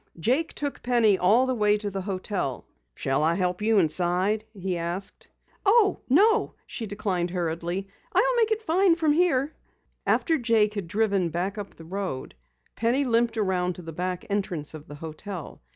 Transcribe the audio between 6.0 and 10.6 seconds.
no," she declined hurriedly. "I'll make it fine from here." After